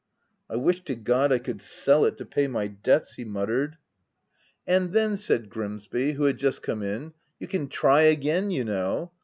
[0.49, 3.77] "'I wish to God I could sell it to pay my debts/ he muttered.
[4.65, 7.67] 38 THE TENANT" i And then/ said Grimsby, who had just come in, 'you can
[7.67, 9.11] try again, you know.